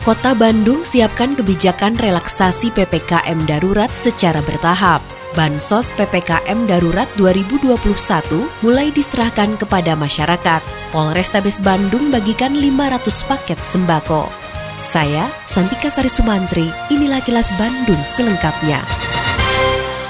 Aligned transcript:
Kota 0.00 0.32
Bandung 0.32 0.80
siapkan 0.80 1.36
kebijakan 1.36 1.92
relaksasi 2.00 2.72
PPKM 2.72 3.36
darurat 3.44 3.92
secara 3.92 4.40
bertahap. 4.48 5.04
Bansos 5.36 5.92
PPKM 5.92 6.64
Darurat 6.64 7.04
2021 7.20 7.76
mulai 8.64 8.88
diserahkan 8.96 9.60
kepada 9.60 9.92
masyarakat. 9.92 10.64
Polrestabes 10.96 11.60
Bandung 11.60 12.08
bagikan 12.08 12.56
500 12.56 13.28
paket 13.28 13.60
sembako. 13.60 14.24
Saya, 14.80 15.28
Santika 15.44 15.92
Sari 15.92 16.08
Sumantri, 16.08 16.72
inilah 16.88 17.20
kilas 17.20 17.52
Bandung 17.60 18.00
selengkapnya. 18.08 18.80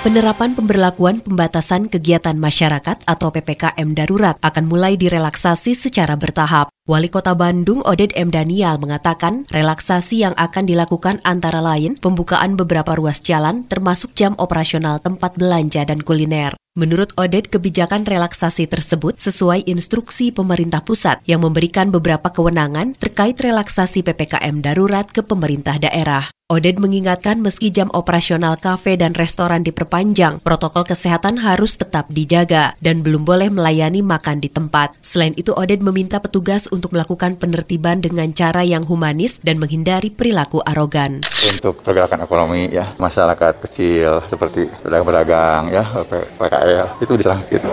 Penerapan 0.00 0.56
pemberlakuan 0.56 1.20
pembatasan 1.20 1.92
kegiatan 1.92 2.32
masyarakat 2.32 3.04
atau 3.04 3.28
PPKM 3.36 3.84
darurat 3.92 4.32
akan 4.40 4.64
mulai 4.64 4.96
direlaksasi 4.96 5.76
secara 5.76 6.16
bertahap. 6.16 6.73
Wali 6.88 7.12
Kota 7.12 7.36
Bandung 7.36 7.84
Oded 7.84 8.16
M. 8.16 8.32
Daniel 8.32 8.80
mengatakan 8.80 9.45
relaksasi 9.52 10.24
yang 10.24 10.32
akan 10.40 10.65
dilakukan 10.65 11.20
antara 11.20 11.60
lain 11.60 12.01
pembukaan 12.01 12.57
beberapa 12.57 12.96
ruas 12.96 13.20
jalan 13.20 13.68
termasuk 13.68 14.16
jam 14.16 14.32
operasional 14.40 15.04
tempat 15.04 15.37
belanja 15.37 15.84
dan 15.84 16.01
kuliner. 16.01 16.57
Menurut 16.80 17.12
Oded, 17.20 17.52
kebijakan 17.52 18.09
relaksasi 18.09 18.73
tersebut 18.73 19.20
sesuai 19.20 19.68
instruksi 19.68 20.32
pemerintah 20.32 20.80
pusat 20.80 21.20
yang 21.29 21.45
memberikan 21.45 21.92
beberapa 21.92 22.32
kewenangan 22.32 22.96
terkait 22.96 23.37
relaksasi 23.37 24.01
PPKM 24.01 24.64
darurat 24.64 25.04
ke 25.12 25.20
pemerintah 25.20 25.76
daerah. 25.76 26.32
Oded 26.51 26.82
mengingatkan 26.82 27.38
meski 27.38 27.70
jam 27.70 27.87
operasional 27.95 28.59
kafe 28.59 28.98
dan 28.98 29.15
restoran 29.15 29.62
diperpanjang, 29.62 30.43
protokol 30.43 30.82
kesehatan 30.82 31.38
harus 31.38 31.79
tetap 31.79 32.10
dijaga 32.10 32.74
dan 32.82 33.07
belum 33.07 33.23
boleh 33.23 33.54
melayani 33.54 34.02
makan 34.02 34.42
di 34.42 34.51
tempat. 34.51 34.98
Selain 34.98 35.30
itu, 35.38 35.54
Oded 35.54 35.79
meminta 35.79 36.18
petugas 36.18 36.66
untuk 36.74 36.90
melakukan 36.90 37.38
penertiban 37.38 38.02
dengan 38.02 38.34
cara 38.34 38.66
yang 38.66 38.82
humanis 38.82 39.38
dan 39.46 39.62
menghindari 39.62 40.10
perilaku 40.10 40.59
arogan. 40.66 41.23
Untuk 41.54 41.87
pergerakan 41.87 42.26
ekonomi 42.26 42.66
ya, 42.66 42.98
masyarakat 42.98 43.70
kecil 43.70 44.18
seperti 44.26 44.66
pedagang-pedagang 44.82 45.70
ya, 45.70 45.87
PKL 46.35 46.98
itu 46.98 47.12
diserang 47.14 47.46
gitu. 47.46 47.70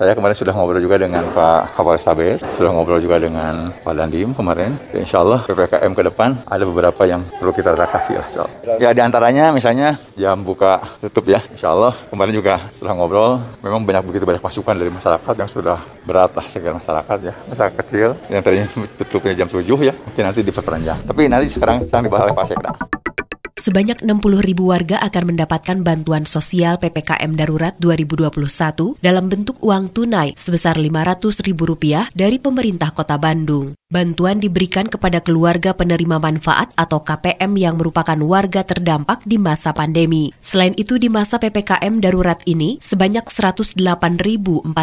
Saya 0.00 0.16
kemarin 0.16 0.32
sudah 0.32 0.56
ngobrol 0.56 0.80
juga 0.80 0.96
dengan 0.96 1.28
Pak 1.28 1.76
Kapolrestabes, 1.76 2.40
sudah 2.56 2.72
ngobrol 2.72 3.04
juga 3.04 3.20
dengan 3.20 3.68
Pak 3.84 3.92
Dandim 3.92 4.32
kemarin. 4.32 4.80
Insya 4.96 5.20
Allah 5.20 5.44
PPKM 5.44 5.92
ke 5.92 6.02
depan 6.08 6.40
ada 6.48 6.64
beberapa 6.64 7.04
yang 7.04 7.20
perlu 7.36 7.52
kita 7.52 7.76
relaksasi 7.76 8.13
lah. 8.16 8.28
So. 8.32 8.44
Ya 8.80 8.90
di 8.94 9.00
antaranya 9.02 9.50
misalnya 9.50 9.98
jam 10.14 10.40
buka 10.40 10.80
tutup 11.04 11.28
ya. 11.28 11.40
Insya 11.52 11.74
Allah 11.74 11.92
kemarin 12.08 12.34
juga 12.34 12.60
setelah 12.76 12.94
ngobrol 12.96 13.32
memang 13.60 13.84
banyak 13.84 14.02
begitu 14.06 14.24
banyak 14.24 14.42
masukan 14.42 14.74
dari 14.74 14.90
masyarakat 14.90 15.34
yang 15.34 15.50
sudah 15.50 15.78
berat 16.08 16.32
lah 16.32 16.46
sekitar 16.48 16.74
masyarakat 16.78 17.18
ya. 17.20 17.34
Masyarakat 17.52 17.74
kecil 17.84 18.08
yang 18.32 18.42
tadinya 18.42 18.66
tutupnya 18.98 19.32
jam 19.44 19.48
7 19.50 19.62
ya 19.62 19.94
mungkin 19.94 20.22
nanti 20.24 20.40
diperpanjang. 20.40 20.98
Tapi 21.04 21.22
nanti 21.28 21.46
sekarang 21.52 21.84
sedang 21.84 22.02
dibahas 22.08 22.30
oleh 22.30 22.36
Pak 22.36 22.46
Sekda. 22.48 22.72
Sebanyak 23.54 24.02
60 24.02 24.42
ribu 24.42 24.74
warga 24.74 24.98
akan 24.98 25.30
mendapatkan 25.30 25.78
bantuan 25.86 26.26
sosial 26.26 26.74
PPKM 26.74 27.38
Darurat 27.38 27.78
2021 27.78 28.34
dalam 28.98 29.30
bentuk 29.30 29.62
uang 29.62 29.94
tunai 29.94 30.34
sebesar 30.34 30.74
500 30.74 31.22
ribu 31.46 31.70
rupiah 31.70 32.10
dari 32.18 32.42
pemerintah 32.42 32.90
kota 32.90 33.14
Bandung. 33.14 33.78
Bantuan 33.86 34.42
diberikan 34.42 34.90
kepada 34.90 35.22
keluarga 35.22 35.70
penerima 35.70 36.18
manfaat 36.18 36.74
atau 36.74 37.06
KPM 37.06 37.54
yang 37.54 37.78
merupakan 37.78 38.18
warga 38.26 38.66
terdampak 38.66 39.22
di 39.22 39.38
masa 39.38 39.70
pandemi. 39.70 40.34
Selain 40.42 40.74
itu 40.74 40.98
di 40.98 41.06
masa 41.06 41.38
PPKM 41.38 42.02
darurat 42.02 42.42
ini, 42.50 42.82
sebanyak 42.82 43.22
108.457 43.30 44.74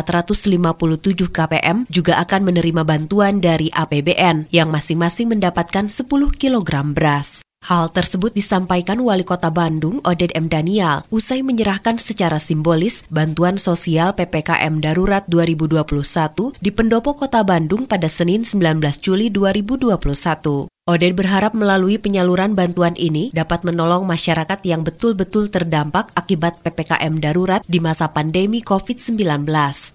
KPM 1.27 1.91
juga 1.91 2.23
akan 2.23 2.41
menerima 2.47 2.87
bantuan 2.87 3.43
dari 3.43 3.67
APBN 3.67 4.47
yang 4.55 4.71
masing-masing 4.71 5.27
mendapatkan 5.27 5.91
10 5.91 6.07
kg 6.39 6.71
beras. 6.95 7.43
Hal 7.61 7.93
tersebut 7.93 8.33
disampaikan 8.33 8.97
Wali 9.05 9.21
Kota 9.21 9.53
Bandung, 9.53 10.01
Oded 10.01 10.33
M. 10.33 10.49
Daniel, 10.49 11.05
usai 11.13 11.45
menyerahkan 11.45 12.01
secara 12.01 12.41
simbolis 12.41 13.05
bantuan 13.13 13.61
sosial 13.61 14.17
PPKM 14.17 14.81
Darurat 14.81 15.21
2021 15.29 16.57
di 16.57 16.73
Pendopo 16.73 17.13
Kota 17.13 17.45
Bandung 17.45 17.85
pada 17.85 18.09
Senin 18.09 18.41
19 18.41 18.81
Juli 18.97 19.29
2021. 19.29 20.70
Oded 20.89 21.13
berharap 21.13 21.53
melalui 21.53 22.01
penyaluran 22.01 22.57
bantuan 22.57 22.97
ini 22.97 23.29
dapat 23.37 23.61
menolong 23.61 24.01
masyarakat 24.01 24.65
yang 24.65 24.81
betul-betul 24.81 25.53
terdampak 25.53 26.09
akibat 26.17 26.57
PPKM 26.65 27.21
darurat 27.21 27.61
di 27.69 27.77
masa 27.77 28.09
pandemi 28.09 28.65
COVID-19. 28.65 29.45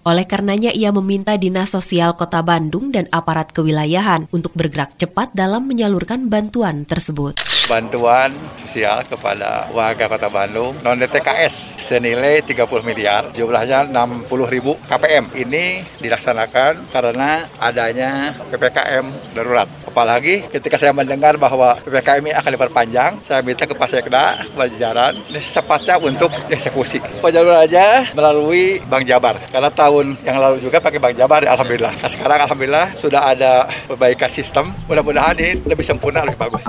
Oleh 0.07 0.23
karenanya 0.23 0.71
ia 0.71 0.95
meminta 0.95 1.35
Dinas 1.35 1.75
Sosial 1.75 2.15
Kota 2.15 2.39
Bandung 2.39 2.95
dan 2.95 3.11
aparat 3.11 3.51
kewilayahan 3.51 4.31
untuk 4.31 4.55
bergerak 4.55 4.95
cepat 4.95 5.35
dalam 5.35 5.67
menyalurkan 5.67 6.31
bantuan 6.31 6.87
tersebut. 6.87 7.35
Bantuan 7.67 8.31
sosial 8.55 9.03
kepada 9.03 9.67
warga 9.75 10.07
Kota 10.07 10.31
Bandung 10.31 10.71
non 10.87 11.03
DTKS 11.03 11.83
senilai 11.83 12.39
30 12.47 12.63
miliar 12.87 13.27
jumlahnya 13.35 13.91
60 13.91 14.23
ribu 14.47 14.79
KPM 14.87 15.35
ini 15.35 15.83
dilaksanakan 15.99 16.87
karena 16.95 17.43
adanya 17.59 18.31
PPKM 18.47 19.35
darurat 19.35 19.67
apalagi 19.97 20.45
ketika 20.53 20.77
saya 20.77 20.93
mendengar 20.93 21.41
bahwa 21.41 21.73
PPKM 21.81 22.21
ini 22.29 22.33
akan 22.37 22.51
diperpanjang 22.53 23.11
saya 23.25 23.41
minta 23.41 23.65
ke 23.65 23.73
Pak 23.73 23.89
Sekda 23.89 24.45
kepada 24.45 24.69
jajaran 24.69 25.13
ini 25.33 25.41
sepatnya 25.41 25.97
untuk 25.97 26.29
eksekusi 26.53 27.01
jalur 27.37 27.57
aja 27.57 28.09
melalui 28.17 28.81
Bank 28.89 29.05
Jabar. 29.05 29.37
Karena 29.53 29.69
tahun 29.69 30.17
yang 30.25 30.37
lalu 30.41 30.57
juga 30.57 30.81
pakai 30.81 30.97
Bank 30.97 31.15
Jabar 31.17 31.45
Alhamdulillah. 31.45 31.93
Nah, 32.01 32.09
sekarang 32.09 32.39
Alhamdulillah 32.49 32.97
sudah 32.97 33.21
ada 33.29 33.69
perbaikan 33.85 34.29
sistem. 34.29 34.73
Mudah-mudahan 34.89 35.37
ini 35.37 35.61
lebih 35.65 35.85
sempurna 35.85 36.25
lebih 36.25 36.41
bagus. 36.41 36.65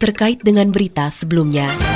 Terkait 0.00 0.40
dengan 0.40 0.68
berita 0.72 1.12
sebelumnya. 1.12 1.93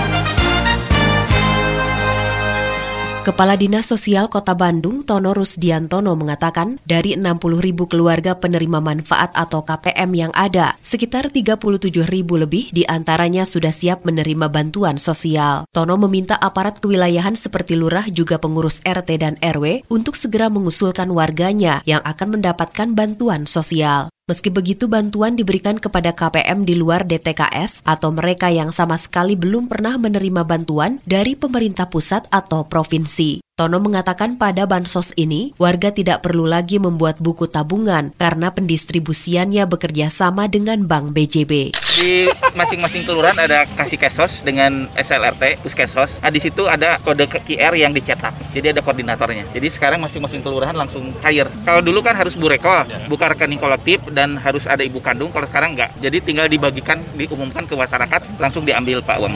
Kepala 3.28 3.60
Dinas 3.60 3.84
Sosial 3.84 4.32
Kota 4.32 4.56
Bandung, 4.56 5.04
Tono 5.04 5.36
Rusdiantono 5.36 6.16
mengatakan, 6.16 6.80
dari 6.88 7.12
60 7.12 7.60
ribu 7.60 7.84
keluarga 7.84 8.32
penerima 8.32 8.80
manfaat 8.80 9.36
atau 9.36 9.68
KPM 9.68 10.16
yang 10.16 10.32
ada, 10.32 10.80
sekitar 10.80 11.28
37 11.28 12.08
ribu 12.08 12.40
lebih 12.40 12.72
di 12.72 12.88
antaranya 12.88 13.44
sudah 13.44 13.68
siap 13.68 14.08
menerima 14.08 14.48
bantuan 14.48 14.96
sosial. 14.96 15.68
Tono 15.76 16.00
meminta 16.00 16.40
aparat 16.40 16.80
kewilayahan 16.80 17.36
seperti 17.36 17.76
lurah 17.76 18.08
juga 18.08 18.40
pengurus 18.40 18.80
RT 18.80 19.20
dan 19.20 19.36
RW 19.44 19.84
untuk 19.92 20.16
segera 20.16 20.48
mengusulkan 20.48 21.12
warganya 21.12 21.84
yang 21.84 22.00
akan 22.08 22.40
mendapatkan 22.40 22.96
bantuan 22.96 23.44
sosial. 23.44 24.08
Meski 24.28 24.52
begitu, 24.52 24.92
bantuan 24.92 25.40
diberikan 25.40 25.80
kepada 25.80 26.12
KPM 26.12 26.68
di 26.68 26.76
luar 26.76 27.08
DTKS 27.08 27.80
atau 27.88 28.12
mereka 28.12 28.52
yang 28.52 28.68
sama 28.76 29.00
sekali 29.00 29.40
belum 29.40 29.72
pernah 29.72 29.96
menerima 29.96 30.44
bantuan 30.44 31.00
dari 31.08 31.32
pemerintah 31.32 31.88
pusat 31.88 32.28
atau 32.28 32.68
provinsi. 32.68 33.47
Tono 33.58 33.82
mengatakan 33.82 34.38
pada 34.38 34.70
bansos 34.70 35.10
ini, 35.18 35.50
warga 35.58 35.90
tidak 35.90 36.22
perlu 36.22 36.46
lagi 36.46 36.78
membuat 36.78 37.18
buku 37.18 37.50
tabungan 37.50 38.14
karena 38.14 38.54
pendistribusiannya 38.54 39.66
bekerja 39.66 40.14
sama 40.14 40.46
dengan 40.46 40.86
Bank 40.86 41.10
BJB. 41.10 41.74
Di 41.74 42.30
masing-masing 42.54 43.02
kelurahan 43.02 43.34
ada 43.34 43.66
kasih 43.74 43.98
kesos 43.98 44.46
dengan 44.46 44.86
SLRT, 44.94 45.58
puskessos. 45.58 46.22
Nah, 46.22 46.30
di 46.30 46.38
situ 46.38 46.70
ada 46.70 47.02
kode 47.02 47.26
QR 47.26 47.74
yang 47.74 47.90
dicetak. 47.90 48.30
Jadi 48.54 48.78
ada 48.78 48.78
koordinatornya. 48.78 49.50
Jadi 49.50 49.66
sekarang 49.66 50.06
masing-masing 50.06 50.38
kelurahan 50.38 50.78
langsung 50.78 51.10
cair. 51.18 51.50
Kalau 51.66 51.82
dulu 51.82 51.98
kan 51.98 52.14
harus 52.14 52.38
burekol, 52.38 52.86
buka 53.10 53.34
rekening 53.34 53.58
kolektif 53.58 53.98
dan 54.14 54.38
harus 54.38 54.70
ada 54.70 54.86
ibu 54.86 55.02
kandung. 55.02 55.34
Kalau 55.34 55.50
sekarang 55.50 55.74
enggak. 55.74 55.90
Jadi 55.98 56.22
tinggal 56.22 56.46
dibagikan, 56.46 57.02
diumumkan 57.18 57.66
ke 57.66 57.74
masyarakat, 57.74 58.38
langsung 58.38 58.62
diambil 58.62 59.02
Pak 59.02 59.18
uang. 59.18 59.34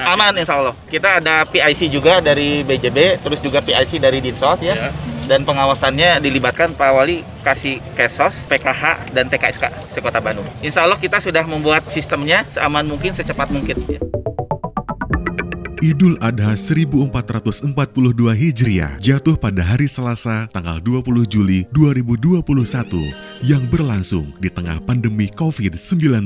Aman 0.00 0.32
insya 0.40 0.56
Allah. 0.56 0.72
Kita 0.88 1.20
ada 1.20 1.44
PIC 1.44 1.92
juga 1.92 2.24
dari 2.24 2.64
BJB, 2.64 3.20
terus 3.20 3.33
juga 3.40 3.64
PIC 3.64 4.02
dari 4.02 4.18
Dinsos 4.20 4.60
ya. 4.60 4.74
ya. 4.74 4.90
Dan 5.24 5.48
pengawasannya 5.48 6.20
dilibatkan 6.20 6.76
Pak 6.76 6.90
Wali 6.92 7.24
kasih 7.40 7.80
Kesos, 7.96 8.44
PKH, 8.44 9.14
dan 9.16 9.32
TKSK 9.32 9.88
Sekota 9.88 10.20
Bandung. 10.20 10.44
Insya 10.60 10.84
Allah 10.84 11.00
kita 11.00 11.16
sudah 11.16 11.48
membuat 11.48 11.88
sistemnya 11.88 12.44
seaman 12.52 12.84
mungkin, 12.84 13.16
secepat 13.16 13.48
mungkin. 13.48 13.80
Ya. 13.88 14.04
Idul 15.84 16.16
Adha 16.24 16.56
1442 16.56 17.76
Hijriah 18.32 18.96
jatuh 19.04 19.36
pada 19.36 19.60
hari 19.60 19.84
Selasa 19.84 20.48
tanggal 20.48 20.80
20 20.80 21.28
Juli 21.28 21.68
2021 21.76 22.40
yang 23.44 23.60
berlangsung 23.68 24.32
di 24.40 24.48
tengah 24.48 24.80
pandemi 24.80 25.28
COVID-19. 25.28 26.24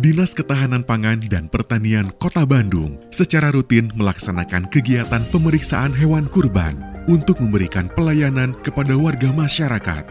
Dinas 0.00 0.32
Ketahanan 0.32 0.80
Pangan 0.80 1.20
dan 1.28 1.52
Pertanian 1.52 2.08
Kota 2.16 2.48
Bandung 2.48 2.96
secara 3.12 3.52
rutin 3.52 3.92
melaksanakan 3.92 4.64
kegiatan 4.72 5.20
pemeriksaan 5.28 5.92
hewan 5.92 6.24
kurban 6.24 6.72
untuk 7.12 7.44
memberikan 7.44 7.92
pelayanan 7.92 8.56
kepada 8.64 8.96
warga 8.96 9.28
masyarakat. 9.36 10.04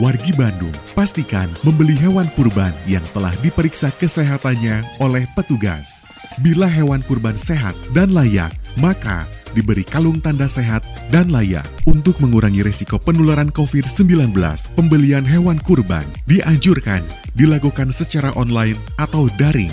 Wargi 0.00 0.32
Bandung, 0.32 0.72
pastikan 0.96 1.52
membeli 1.68 1.92
hewan 2.00 2.32
kurban 2.32 2.72
yang 2.88 3.04
telah 3.12 3.36
diperiksa 3.44 3.92
kesehatannya 4.00 4.80
oleh 5.04 5.28
petugas. 5.36 6.01
Bila 6.40 6.64
hewan 6.64 7.04
kurban 7.04 7.36
sehat 7.36 7.76
dan 7.92 8.16
layak, 8.16 8.56
maka 8.80 9.28
diberi 9.52 9.84
kalung 9.84 10.16
tanda 10.16 10.48
sehat 10.48 10.80
dan 11.12 11.28
layak. 11.28 11.68
Untuk 11.84 12.16
mengurangi 12.24 12.64
risiko 12.64 12.96
penularan 12.96 13.52
COVID-19, 13.52 14.32
pembelian 14.72 15.28
hewan 15.28 15.60
kurban 15.60 16.08
dianjurkan 16.24 17.04
dilakukan 17.36 17.92
secara 17.92 18.32
online 18.32 18.80
atau 18.96 19.28
daring. 19.36 19.72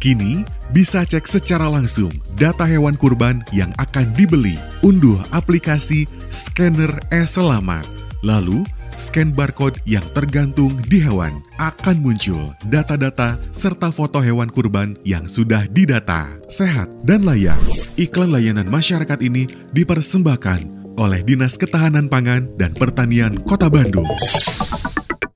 Kini, 0.00 0.46
bisa 0.72 1.04
cek 1.04 1.28
secara 1.28 1.68
langsung 1.68 2.08
data 2.38 2.64
hewan 2.64 2.96
kurban 2.96 3.44
yang 3.52 3.68
akan 3.76 4.08
dibeli. 4.16 4.56
Unduh 4.80 5.20
aplikasi 5.34 6.08
Scanner 6.32 6.94
e-Selamat. 7.12 7.84
Lalu, 8.24 8.64
scan 9.00 9.32
barcode 9.32 9.80
yang 9.88 10.04
tergantung 10.12 10.76
di 10.92 11.00
hewan, 11.00 11.40
akan 11.56 12.04
muncul 12.04 12.52
data-data 12.68 13.40
serta 13.56 13.88
foto 13.88 14.20
hewan 14.20 14.52
kurban 14.52 15.00
yang 15.08 15.24
sudah 15.24 15.64
didata. 15.72 16.36
Sehat 16.52 16.92
dan 17.08 17.24
layak, 17.24 17.56
iklan 17.96 18.28
layanan 18.28 18.68
masyarakat 18.68 19.18
ini 19.24 19.48
dipersembahkan 19.72 20.80
oleh 21.00 21.24
Dinas 21.24 21.56
Ketahanan 21.56 22.12
Pangan 22.12 22.52
dan 22.60 22.76
Pertanian 22.76 23.40
Kota 23.48 23.72
Bandung. 23.72 24.04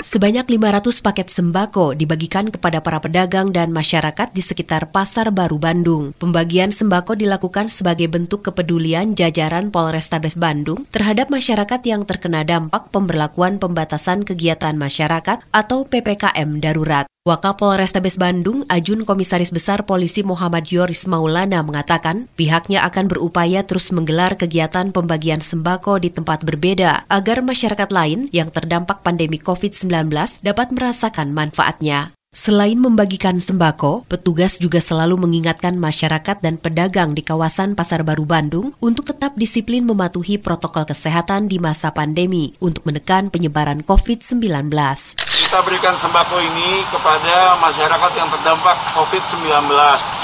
Sebanyak 0.05 0.61
500 0.61 1.01
paket 1.01 1.33
sembako 1.33 1.97
dibagikan 1.97 2.53
kepada 2.53 2.85
para 2.85 3.01
pedagang 3.01 3.56
dan 3.56 3.73
masyarakat 3.73 4.37
di 4.37 4.45
sekitar 4.45 4.93
Pasar 4.93 5.33
Baru 5.33 5.56
Bandung. 5.56 6.12
Pembagian 6.21 6.69
sembako 6.69 7.17
dilakukan 7.17 7.73
sebagai 7.73 8.12
bentuk 8.12 8.45
kepedulian 8.45 9.17
jajaran 9.17 9.73
Polrestabes 9.73 10.37
Bandung 10.37 10.85
terhadap 10.93 11.33
masyarakat 11.33 11.81
yang 11.89 12.05
terkena 12.05 12.45
dampak 12.45 12.93
pemberlakuan 12.93 13.56
pembatasan 13.56 14.29
kegiatan 14.29 14.77
masyarakat 14.77 15.41
atau 15.49 15.89
PPKM 15.89 16.61
darurat. 16.61 17.09
Wakapol 17.25 17.81
Restabes 17.81 18.21
Bandung, 18.21 18.69
Ajun 18.69 19.09
Komisaris 19.09 19.49
Besar 19.49 19.88
Polisi 19.88 20.21
Muhammad 20.21 20.69
Yoris 20.69 21.09
Maulana 21.09 21.65
mengatakan 21.65 22.29
pihaknya 22.37 22.85
akan 22.85 23.09
berupaya 23.09 23.65
terus 23.65 23.88
menggelar 23.97 24.37
kegiatan 24.37 24.93
pembagian 24.93 25.41
sembako 25.41 26.05
di 26.05 26.12
tempat 26.12 26.44
berbeda 26.44 27.09
agar 27.09 27.41
masyarakat 27.41 27.88
lain 27.88 28.29
yang 28.29 28.53
terdampak 28.53 29.00
pandemi 29.00 29.41
COVID-19 29.41 30.12
dapat 30.44 30.69
merasakan 30.76 31.32
manfaatnya. 31.32 32.12
Selain 32.35 32.75
membagikan 32.75 33.39
sembako, 33.39 34.11
petugas 34.11 34.59
juga 34.59 34.83
selalu 34.83 35.23
mengingatkan 35.23 35.79
masyarakat 35.79 36.43
dan 36.43 36.59
pedagang 36.59 37.15
di 37.15 37.23
kawasan 37.23 37.79
Pasar 37.79 38.03
Baru 38.03 38.27
Bandung 38.27 38.75
untuk 38.83 39.07
tetap 39.07 39.39
disiplin 39.39 39.87
mematuhi 39.87 40.43
protokol 40.43 40.83
kesehatan 40.83 41.47
di 41.47 41.63
masa 41.63 41.95
pandemi 41.95 42.51
untuk 42.59 42.91
menekan 42.91 43.31
penyebaran 43.31 43.87
COVID-19. 43.87 44.67
Kita 44.67 45.63
berikan 45.63 45.95
sembako 45.95 46.43
ini 46.43 46.83
kepada 46.91 47.55
masyarakat 47.63 48.13
yang 48.19 48.27
terdampak 48.27 48.83
COVID-19 48.99 49.47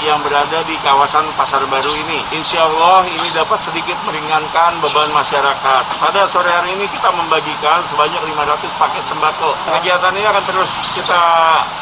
yang 0.03 0.19
berada 0.19 0.59
di 0.67 0.75
kawasan 0.83 1.23
Pasar 1.39 1.63
Baru 1.71 1.95
ini. 1.95 2.19
Insya 2.35 2.67
Allah 2.67 3.07
ini 3.07 3.31
dapat 3.31 3.55
sedikit 3.63 3.95
meringankan 4.03 4.83
beban 4.83 5.07
masyarakat. 5.15 5.83
Pada 5.95 6.27
sore 6.27 6.51
hari 6.51 6.75
ini 6.75 6.91
kita 6.91 7.07
membagikan 7.15 7.79
sebanyak 7.87 8.19
500 8.35 8.67
paket 8.75 9.03
sembako. 9.07 9.55
Kegiatan 9.79 10.11
ini 10.11 10.27
akan 10.27 10.43
terus 10.43 10.71
kita 10.91 11.23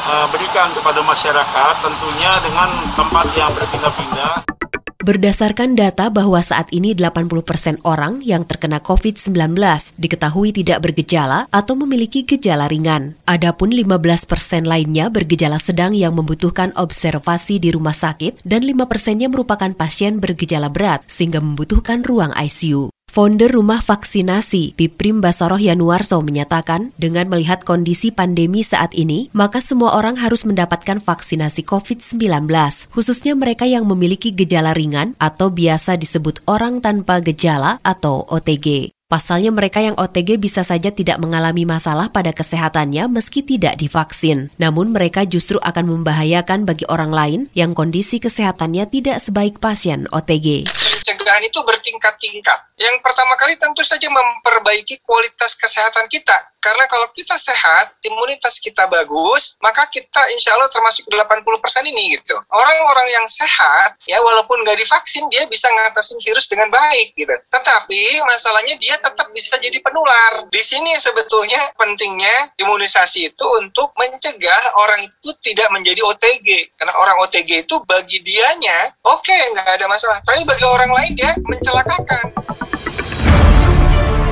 uh, 0.06 0.19
berikan 0.28 0.68
kepada 0.76 1.00
masyarakat 1.00 1.74
tentunya 1.80 2.32
dengan 2.44 2.68
tempat 2.92 3.26
yang 3.32 3.50
berpindah-pindah. 3.56 4.60
Berdasarkan 5.00 5.80
data 5.80 6.12
bahwa 6.12 6.44
saat 6.44 6.68
ini 6.76 6.92
80% 6.92 7.40
persen 7.40 7.80
orang 7.88 8.20
yang 8.20 8.44
terkena 8.44 8.84
COVID-19 8.84 9.56
diketahui 9.96 10.52
tidak 10.52 10.84
bergejala 10.84 11.48
atau 11.48 11.72
memiliki 11.72 12.28
gejala 12.28 12.68
ringan. 12.68 13.16
Adapun 13.24 13.72
15% 13.72 13.96
persen 14.28 14.68
lainnya 14.68 15.08
bergejala 15.08 15.56
sedang 15.56 15.96
yang 15.96 16.12
membutuhkan 16.12 16.76
observasi 16.76 17.56
di 17.56 17.72
rumah 17.72 17.96
sakit 17.96 18.44
dan 18.44 18.60
5 18.60 18.76
persennya 18.84 19.32
merupakan 19.32 19.72
pasien 19.72 20.20
bergejala 20.20 20.68
berat 20.68 21.00
sehingga 21.08 21.40
membutuhkan 21.40 22.04
ruang 22.04 22.36
ICU. 22.36 22.92
Founder 23.10 23.50
Rumah 23.50 23.82
Vaksinasi, 23.82 24.78
Piprim 24.78 25.18
Basoroh 25.18 25.58
Yanuarso 25.58 26.22
menyatakan, 26.22 26.94
dengan 26.94 27.26
melihat 27.26 27.66
kondisi 27.66 28.14
pandemi 28.14 28.62
saat 28.62 28.94
ini, 28.94 29.26
maka 29.34 29.58
semua 29.58 29.98
orang 29.98 30.14
harus 30.14 30.46
mendapatkan 30.46 31.02
vaksinasi 31.02 31.66
COVID-19, 31.66 32.46
khususnya 32.94 33.34
mereka 33.34 33.66
yang 33.66 33.82
memiliki 33.90 34.30
gejala 34.30 34.78
ringan 34.78 35.18
atau 35.18 35.50
biasa 35.50 35.98
disebut 35.98 36.46
orang 36.46 36.78
tanpa 36.78 37.18
gejala 37.18 37.82
atau 37.82 38.30
OTG. 38.30 38.94
Pasalnya 39.10 39.50
mereka 39.50 39.82
yang 39.82 39.98
OTG 39.98 40.38
bisa 40.38 40.62
saja 40.62 40.94
tidak 40.94 41.18
mengalami 41.18 41.66
masalah 41.66 42.14
pada 42.14 42.30
kesehatannya 42.30 43.10
meski 43.10 43.42
tidak 43.42 43.74
divaksin. 43.74 44.54
Namun 44.54 44.94
mereka 44.94 45.26
justru 45.26 45.58
akan 45.58 45.98
membahayakan 45.98 46.62
bagi 46.62 46.86
orang 46.86 47.10
lain 47.10 47.40
yang 47.58 47.74
kondisi 47.74 48.22
kesehatannya 48.22 48.86
tidak 48.86 49.18
sebaik 49.18 49.58
pasien 49.58 50.06
OTG 50.14 50.70
pencegahan 51.16 51.46
itu 51.46 51.60
bertingkat-tingkat. 51.62 52.58
Yang 52.76 52.96
pertama 53.06 53.38
kali 53.38 53.54
tentu 53.54 53.86
saja 53.86 54.08
memperbaiki 54.10 54.98
kualitas 55.06 55.54
kesehatan 55.54 56.10
kita. 56.10 56.34
Karena 56.60 56.84
kalau 56.92 57.08
kita 57.16 57.40
sehat, 57.40 57.96
imunitas 58.04 58.60
kita 58.60 58.84
bagus, 58.84 59.56
maka 59.64 59.88
kita 59.88 60.20
insya 60.36 60.52
Allah 60.52 60.68
termasuk 60.68 61.08
80% 61.08 61.40
ini 61.88 62.20
gitu. 62.20 62.36
Orang-orang 62.52 63.08
yang 63.16 63.24
sehat, 63.24 63.96
ya 64.04 64.20
walaupun 64.20 64.60
nggak 64.60 64.76
divaksin, 64.76 65.24
dia 65.32 65.48
bisa 65.48 65.72
ngatasin 65.72 66.20
virus 66.20 66.52
dengan 66.52 66.68
baik 66.68 67.16
gitu. 67.16 67.32
Tetapi 67.32 68.20
masalahnya 68.28 68.76
dia 68.76 69.00
tetap 69.00 69.32
bisa 69.32 69.56
jadi 69.56 69.80
penular. 69.80 70.44
Di 70.52 70.60
sini 70.60 70.92
sebetulnya 71.00 71.64
pentingnya 71.80 72.52
imunisasi 72.60 73.32
itu 73.32 73.44
untuk 73.56 73.96
mencegah 73.96 74.76
orang 74.76 75.00
itu 75.00 75.32
tidak 75.40 75.72
menjadi 75.72 76.04
OTG. 76.12 76.76
Karena 76.76 76.92
orang 77.00 77.16
OTG 77.24 77.64
itu 77.64 77.80
bagi 77.88 78.20
dianya, 78.20 78.84
oke 79.08 79.24
okay, 79.24 79.40
nggak 79.56 79.80
ada 79.80 79.88
masalah. 79.88 80.20
Tapi 80.28 80.44
bagi 80.44 80.68
orang 80.68 80.92
lain 80.92 80.99
dia 81.12 81.32
mencelakakan. 81.40 82.24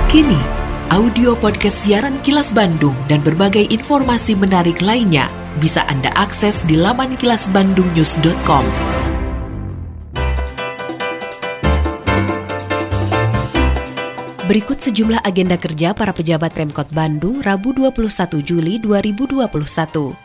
Kini, 0.09 0.41
audio 0.89 1.37
podcast 1.37 1.85
siaran 1.85 2.17
Kilas 2.25 2.57
Bandung 2.57 2.97
dan 3.09 3.21
berbagai 3.21 3.69
informasi 3.69 4.33
menarik 4.37 4.81
lainnya 4.81 5.29
bisa 5.59 5.85
Anda 5.91 6.09
akses 6.17 6.65
di 6.65 6.79
laman 6.79 7.19
kilasbandungnews.com. 7.19 8.88
Berikut 14.49 14.81
sejumlah 14.81 15.21
agenda 15.29 15.61
kerja 15.61 15.93
para 15.93 16.09
pejabat 16.09 16.57
Pemkot 16.57 16.89
Bandung 16.89 17.45
Rabu 17.45 17.77
21 17.77 18.41
Juli 18.41 18.81
2021. 18.81 19.45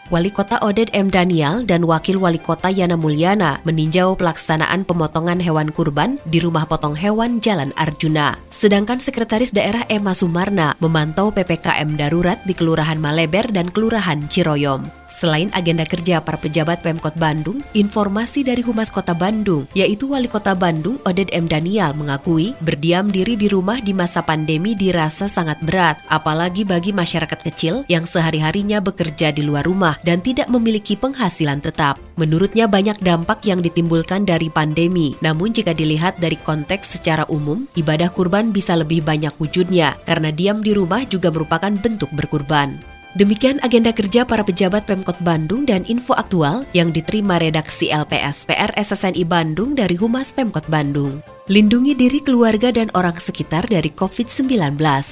Wali 0.08 0.32
Kota 0.32 0.64
Oded 0.64 0.94
M. 0.96 1.12
Daniel 1.12 1.68
dan 1.68 1.84
Wakil 1.84 2.16
Wali 2.22 2.40
Kota 2.40 2.72
Yana 2.72 2.96
Mulyana 2.96 3.60
meninjau 3.68 4.16
pelaksanaan 4.16 4.88
pemotongan 4.88 5.44
hewan 5.44 5.74
kurban 5.74 6.22
di 6.30 6.38
rumah 6.38 6.70
potong 6.70 6.94
hewan 6.94 7.42
Jalan 7.42 7.74
Arjuna. 7.74 8.38
Sedangkan 8.54 9.02
Sekretaris 9.02 9.50
Daerah 9.50 9.84
Emma 9.90 10.14
Sumarna 10.14 10.78
memantau 10.80 11.34
PPKM 11.34 11.98
darurat 11.98 12.38
di 12.46 12.54
Kelurahan 12.54 13.02
Maleber 13.02 13.50
dan 13.50 13.74
Kelurahan 13.74 14.30
Ciroyom. 14.30 14.86
Selain 15.10 15.50
agenda 15.54 15.86
kerja 15.86 16.22
para 16.22 16.38
pejabat 16.38 16.86
Pemkot 16.86 17.18
Bandung, 17.18 17.66
informasi 17.74 18.46
dari 18.46 18.62
Humas 18.62 18.94
Kota 18.94 19.18
Bandung, 19.18 19.66
yaitu 19.74 20.14
Wali 20.14 20.30
Kota 20.30 20.54
Bandung 20.54 21.02
Oded 21.10 21.34
M. 21.34 21.50
Daniel 21.50 21.98
mengakui 21.98 22.54
berdiam 22.62 23.10
diri 23.10 23.34
di 23.34 23.50
rumah 23.50 23.82
di 23.82 23.98
masa 23.98 24.13
pandemi 24.22 24.78
dirasa 24.78 25.26
sangat 25.26 25.58
berat, 25.66 25.98
apalagi 26.06 26.62
bagi 26.62 26.94
masyarakat 26.94 27.40
kecil 27.42 27.82
yang 27.90 28.06
sehari-harinya 28.06 28.78
bekerja 28.84 29.34
di 29.34 29.42
luar 29.42 29.66
rumah 29.66 29.98
dan 30.06 30.22
tidak 30.22 30.46
memiliki 30.54 30.94
penghasilan 30.94 31.64
tetap. 31.64 31.98
Menurutnya 32.20 32.70
banyak 32.70 33.02
dampak 33.02 33.42
yang 33.50 33.66
ditimbulkan 33.66 34.30
dari 34.30 34.54
pandemi, 34.54 35.18
namun 35.26 35.50
jika 35.50 35.74
dilihat 35.74 36.22
dari 36.22 36.38
konteks 36.38 37.02
secara 37.02 37.26
umum, 37.32 37.66
ibadah 37.74 38.14
kurban 38.14 38.54
bisa 38.54 38.78
lebih 38.78 39.02
banyak 39.02 39.34
wujudnya 39.42 39.98
karena 40.06 40.30
diam 40.30 40.62
di 40.62 40.78
rumah 40.78 41.02
juga 41.10 41.34
merupakan 41.34 41.74
bentuk 41.74 42.14
berkurban. 42.14 42.93
Demikian 43.14 43.62
agenda 43.62 43.94
kerja 43.94 44.26
para 44.26 44.42
pejabat 44.42 44.90
Pemkot 44.90 45.22
Bandung 45.22 45.70
dan 45.70 45.86
info 45.86 46.18
aktual 46.18 46.66
yang 46.74 46.90
diterima 46.90 47.38
redaksi 47.38 47.94
LPS 47.94 48.50
PR 48.50 48.74
SSNI 48.74 49.22
Bandung 49.30 49.78
dari 49.78 49.94
Humas 49.94 50.34
Pemkot 50.34 50.66
Bandung. 50.66 51.22
Lindungi 51.46 51.94
diri 51.94 52.26
keluarga 52.26 52.74
dan 52.74 52.90
orang 52.98 53.14
sekitar 53.14 53.70
dari 53.70 53.94
COVID-19 53.94 54.50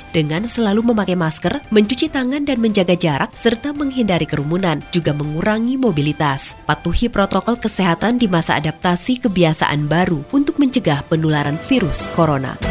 dengan 0.10 0.42
selalu 0.50 0.82
memakai 0.82 1.14
masker, 1.14 1.62
mencuci 1.70 2.10
tangan 2.10 2.42
dan 2.42 2.58
menjaga 2.58 2.98
jarak, 2.98 3.38
serta 3.38 3.70
menghindari 3.70 4.26
kerumunan, 4.26 4.82
juga 4.90 5.14
mengurangi 5.14 5.78
mobilitas. 5.78 6.58
Patuhi 6.66 7.06
protokol 7.06 7.62
kesehatan 7.62 8.18
di 8.18 8.26
masa 8.26 8.58
adaptasi 8.58 9.22
kebiasaan 9.22 9.86
baru 9.86 10.26
untuk 10.34 10.58
mencegah 10.58 11.06
penularan 11.06 11.62
virus 11.70 12.10
corona. 12.18 12.71